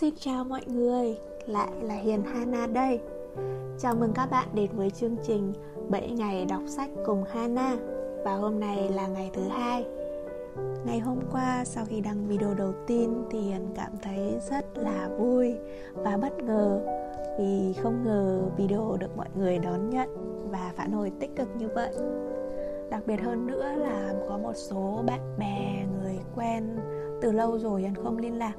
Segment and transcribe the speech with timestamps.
[0.00, 3.00] Xin chào mọi người, lại là Hiền Hana đây.
[3.78, 5.52] Chào mừng các bạn đến với chương trình
[5.88, 7.76] 7 ngày đọc sách cùng Hana
[8.24, 9.86] Và hôm nay là ngày thứ hai.
[10.86, 15.08] Ngày hôm qua sau khi đăng video đầu tiên thì Hiền cảm thấy rất là
[15.18, 15.54] vui
[15.94, 16.80] và bất ngờ
[17.38, 20.08] Vì không ngờ video được mọi người đón nhận
[20.50, 21.94] và phản hồi tích cực như vậy.
[22.90, 26.76] Đặc biệt hơn nữa là có một số bạn bè, người quen
[27.22, 28.54] từ lâu rồi Hiền không liên lạc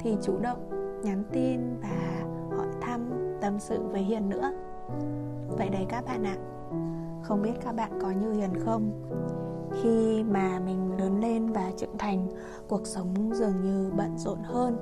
[0.00, 0.73] thì chủ động
[1.04, 2.24] nhắn tin và
[2.56, 4.52] hỏi thăm, tâm sự với hiền nữa.
[5.48, 6.36] Vậy đấy các bạn ạ.
[7.22, 8.90] Không biết các bạn có như hiền không?
[9.82, 12.28] Khi mà mình lớn lên và trưởng thành,
[12.68, 14.76] cuộc sống dường như bận rộn hơn.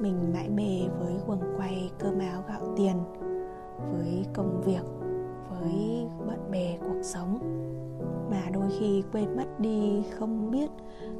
[0.00, 2.96] Mình mãi mê với quần quay, cơm áo, gạo tiền,
[3.92, 4.82] với công việc,
[5.50, 7.38] với bận bề cuộc sống.
[8.30, 10.70] Mà đôi khi quên mất đi, không biết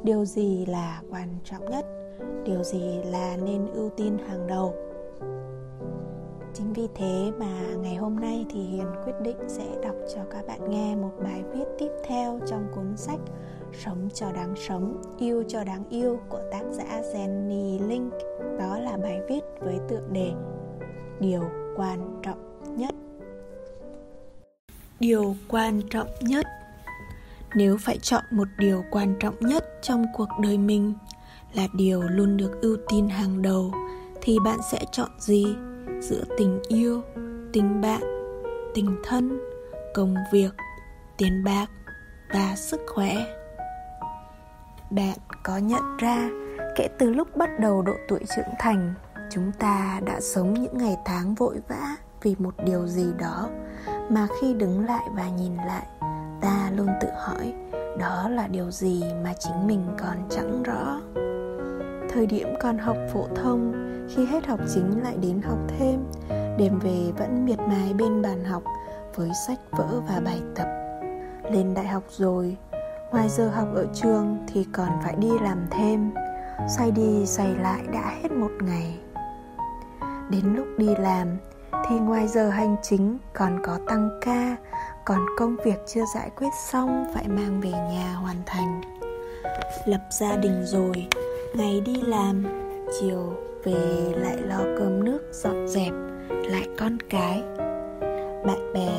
[0.03, 2.04] điều gì là quan trọng nhất
[2.45, 4.75] điều gì là nên ưu tiên hàng đầu?
[6.55, 10.47] Chính vì thế mà ngày hôm nay thì hiền quyết định sẽ đọc cho các
[10.47, 13.21] bạn nghe một bài viết tiếp theo trong cuốn sách
[13.79, 18.13] sống cho đáng sống, yêu cho đáng yêu của tác giả jenny link.
[18.59, 20.33] Đó là bài viết với tựa đề
[21.21, 21.43] điều
[21.77, 22.95] quan trọng nhất.
[25.01, 26.47] Điều quan trọng nhất.
[27.57, 30.95] Nếu phải chọn một điều quan trọng nhất trong cuộc đời mình
[31.55, 33.73] là điều luôn được ưu tiên hàng đầu,
[34.23, 35.57] thì bạn sẽ chọn gì?
[36.01, 37.03] Giữa tình yêu,
[37.53, 38.01] tình bạn,
[38.75, 39.41] tình thân,
[39.95, 40.55] công việc,
[41.17, 41.67] tiền bạc
[42.35, 43.15] và sức khỏe.
[44.91, 46.31] Bạn có nhận ra
[46.77, 48.95] kể từ lúc bắt đầu độ tuổi trưởng thành,
[49.31, 53.49] chúng ta đã sống những ngày tháng vội vã vì một điều gì đó
[54.11, 55.87] mà khi đứng lại và nhìn lại,
[56.41, 57.55] ta luôn tự hỏi
[57.99, 61.01] đó là điều gì mà chính mình còn chẳng rõ
[62.15, 63.73] thời điểm còn học phổ thông,
[64.09, 66.05] khi hết học chính lại đến học thêm,
[66.59, 68.63] đêm về vẫn miệt mài bên bàn học
[69.15, 70.67] với sách vở và bài tập.
[71.51, 72.57] Lên đại học rồi,
[73.11, 76.11] ngoài giờ học ở trường thì còn phải đi làm thêm
[76.77, 78.99] xoay đi xoay lại đã hết một ngày.
[80.31, 81.29] Đến lúc đi làm
[81.89, 84.57] thì ngoài giờ hành chính còn có tăng ca,
[85.05, 88.81] còn công việc chưa giải quyết xong phải mang về nhà hoàn thành.
[89.87, 91.09] Lập gia đình rồi
[91.55, 92.45] ngày đi làm,
[93.01, 93.33] chiều
[93.65, 95.93] về lại lo cơm nước dọn dẹp
[96.29, 97.43] lại con cái.
[98.47, 98.91] Bạn bè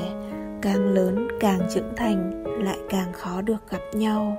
[0.61, 4.37] càng lớn càng trưởng thành lại càng khó được gặp nhau.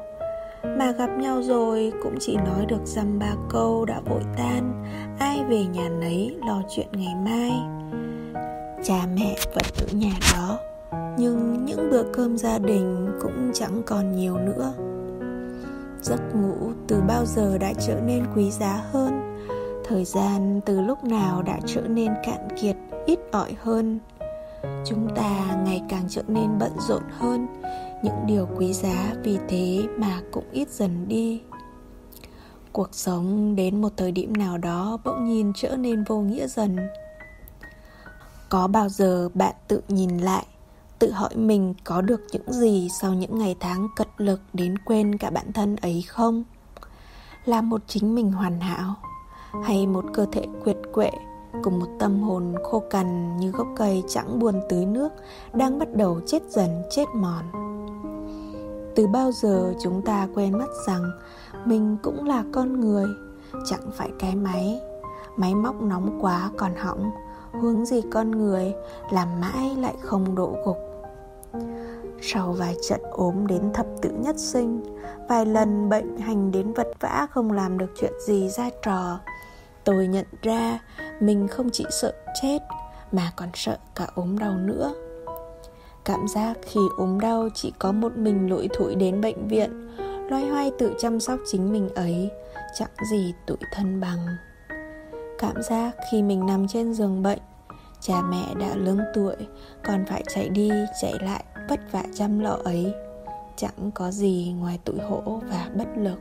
[0.78, 4.84] Mà gặp nhau rồi cũng chỉ nói được dăm ba câu đã vội tan,
[5.18, 7.52] ai về nhà nấy lo chuyện ngày mai.
[8.84, 10.58] Cha mẹ vẫn ở nhà đó,
[11.18, 14.72] nhưng những bữa cơm gia đình cũng chẳng còn nhiều nữa
[16.06, 19.36] giấc ngủ từ bao giờ đã trở nên quý giá hơn?
[19.84, 23.98] Thời gian từ lúc nào đã trở nên cạn kiệt, ít ỏi hơn?
[24.86, 27.46] Chúng ta ngày càng trở nên bận rộn hơn.
[28.02, 31.42] Những điều quý giá vì thế mà cũng ít dần đi.
[32.72, 36.76] Cuộc sống đến một thời điểm nào đó bỗng nhìn trở nên vô nghĩa dần.
[38.48, 40.46] Có bao giờ bạn tự nhìn lại
[40.98, 45.18] tự hỏi mình có được những gì sau những ngày tháng cật lực đến quên
[45.18, 46.44] cả bản thân ấy không?
[47.44, 48.94] Là một chính mình hoàn hảo,
[49.64, 51.10] hay một cơ thể quyệt quệ
[51.62, 55.08] cùng một tâm hồn khô cằn như gốc cây chẳng buồn tưới nước
[55.54, 57.44] đang bắt đầu chết dần, chết mòn?
[58.94, 61.10] Từ bao giờ chúng ta quên mất rằng
[61.64, 63.06] mình cũng là con người,
[63.66, 64.80] chẳng phải cái máy
[65.36, 67.10] máy móc nóng quá còn hỏng?
[67.52, 68.74] Hướng gì con người,
[69.10, 70.76] làm mãi lại không đổ gục.
[72.22, 74.82] Sau vài trận ốm đến thập tử nhất sinh,
[75.28, 79.18] vài lần bệnh hành đến vật vã không làm được chuyện gì ra trò,
[79.84, 80.78] tôi nhận ra
[81.20, 82.12] mình không chỉ sợ
[82.42, 82.58] chết
[83.12, 84.94] mà còn sợ cả ốm đau nữa.
[86.04, 89.96] Cảm giác khi ốm đau chỉ có một mình lủi thủi đến bệnh viện,
[90.30, 92.30] loay hoay tự chăm sóc chính mình ấy,
[92.74, 94.18] chẳng gì tủi thân bằng
[95.38, 97.38] cảm giác khi mình nằm trên giường bệnh.
[98.00, 99.36] Cha mẹ đã lớn tuổi,
[99.84, 100.70] còn phải chạy đi,
[101.02, 102.94] chạy lại, vất vả chăm lo ấy.
[103.56, 106.18] Chẳng có gì ngoài tủi hổ và bất lực.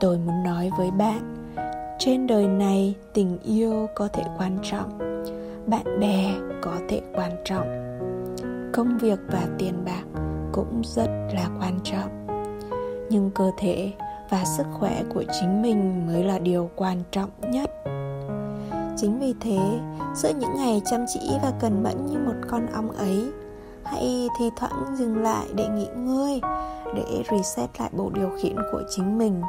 [0.00, 1.46] Tôi muốn nói với bạn,
[1.98, 4.98] trên đời này tình yêu có thể quan trọng,
[5.66, 7.66] bạn bè có thể quan trọng.
[8.72, 10.04] Công việc và tiền bạc
[10.52, 12.26] cũng rất là quan trọng.
[13.10, 13.92] Nhưng cơ thể
[14.30, 17.70] và sức khỏe của chính mình mới là điều quan trọng nhất.
[18.96, 19.58] Chính vì thế,
[20.14, 23.24] giữa những ngày chăm chỉ và cần mẫn như một con ong ấy,
[23.84, 26.40] hãy thi thoảng dừng lại để nghỉ ngơi,
[26.94, 29.42] để reset lại bộ điều khiển của chính mình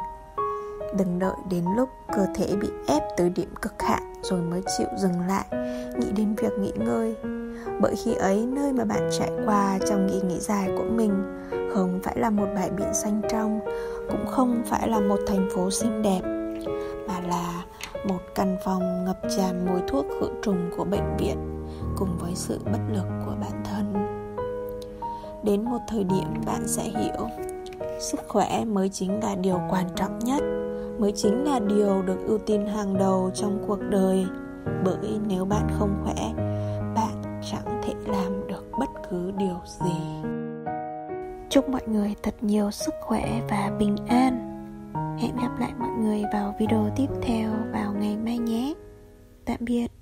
[0.98, 4.88] đừng đợi đến lúc cơ thể bị ép tới điểm cực hạn rồi mới chịu
[4.96, 5.46] dừng lại.
[5.98, 7.16] Nghĩ đến việc nghỉ ngơi.
[7.80, 11.44] Bởi khi ấy, nơi mà bạn trải qua trong kỳ nghỉ dài của mình
[11.74, 13.60] không phải là một bãi biển xanh trong,
[14.10, 16.20] cũng không phải là một thành phố xinh đẹp,
[17.08, 17.64] mà là
[18.08, 22.58] một căn phòng ngập tràn mùi thuốc khử trùng của bệnh viện cùng với sự
[22.64, 23.94] bất lực của bản thân.
[25.42, 27.28] Đến một thời điểm bạn sẽ hiểu,
[28.00, 30.42] sức khỏe mới chính là điều quan trọng nhất
[30.98, 34.26] mới chính là điều được ưu tiên hàng đầu trong cuộc đời.
[34.84, 36.32] Bởi nếu bạn không khỏe,
[36.94, 40.28] bạn chẳng thể làm được bất cứ điều gì.
[41.50, 44.44] Chúc mọi người thật nhiều sức khỏe và bình an.
[45.18, 48.74] Hẹn gặp lại mọi người vào video tiếp theo vào ngày mai nhé.
[49.44, 49.97] Tạm biệt.